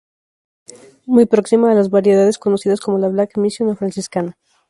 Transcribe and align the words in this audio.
Muy 1.05 1.27
próxima 1.27 1.69
a 1.71 1.75
las 1.75 1.91
variedades 1.91 2.39
conocidas 2.39 2.79
como 2.79 2.97
la 2.97 3.09
'Black 3.09 3.37
Mission' 3.37 3.69
o 3.69 3.75
'Franciscana'. 3.75 4.33